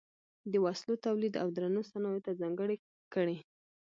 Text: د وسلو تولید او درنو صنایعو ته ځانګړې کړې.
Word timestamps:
د 0.51 0.53
وسلو 0.65 0.93
تولید 1.05 1.33
او 1.41 1.47
درنو 1.55 1.81
صنایعو 1.91 2.23
ته 2.25 2.31
ځانګړې 2.41 2.77
کړې. 3.13 3.37